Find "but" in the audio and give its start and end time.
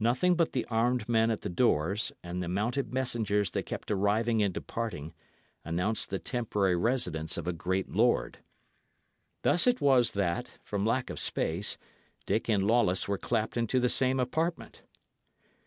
0.36-0.52